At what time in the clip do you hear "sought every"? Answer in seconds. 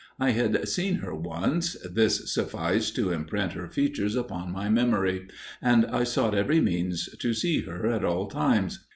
6.05-6.59